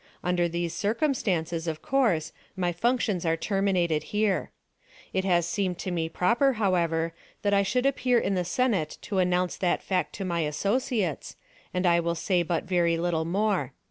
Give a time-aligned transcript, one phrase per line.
[0.23, 4.49] Under these circumstances, of course, my functions are terminated here.
[5.13, 9.19] It has seemed to me proper, however, that I should appear in the Senate to
[9.19, 11.35] announce that fact to my associates,
[11.71, 13.73] and I will say but very little more.